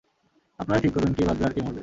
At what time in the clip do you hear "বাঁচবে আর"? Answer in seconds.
1.25-1.53